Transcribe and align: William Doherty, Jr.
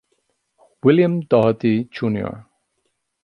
William 0.81 1.19
Doherty, 1.29 1.87
Jr. 1.91 2.47